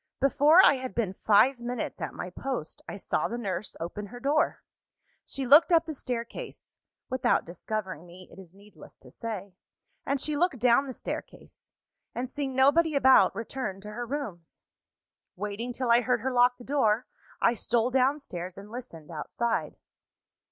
[0.19, 4.19] Before I had been five minutes at my post, I saw the nurse open her
[4.19, 4.63] door.
[5.23, 6.75] She looked up the staircase
[7.11, 9.53] (without discovering me, it is needless to say),
[10.03, 11.71] and she looked down the staircase
[12.15, 14.63] and, seeing nobody about, returned to her rooms.
[15.35, 17.05] "Waiting till I heard her lock the door,
[17.39, 19.75] I stole downstairs, and listened outside.